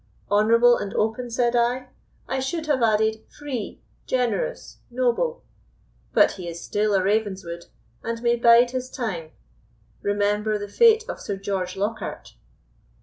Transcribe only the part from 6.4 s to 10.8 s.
is still a Ravenswood, and may bide his time. Remember the